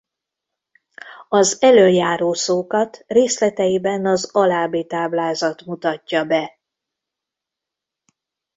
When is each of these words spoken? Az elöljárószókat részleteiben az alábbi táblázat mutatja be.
Az 1.29 1.57
elöljárószókat 1.61 3.03
részleteiben 3.07 4.05
az 4.05 4.29
alábbi 4.31 4.85
táblázat 4.85 5.65
mutatja 5.65 6.25
be. 6.25 6.59